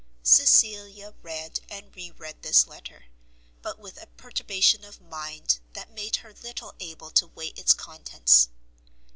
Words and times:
Cecilia 0.23 1.13
read 1.21 1.59
and 1.69 1.95
re 1.95 2.09
read 2.09 2.41
this 2.41 2.65
letter, 2.65 3.05
but 3.61 3.77
with 3.77 4.01
a 4.01 4.07
perturbation 4.07 4.83
of 4.83 4.99
mind 4.99 5.59
that 5.73 5.91
made 5.91 6.15
her 6.25 6.33
little 6.33 6.73
able 6.79 7.11
to 7.11 7.27
weigh 7.27 7.49
its 7.55 7.75
contents. 7.75 8.49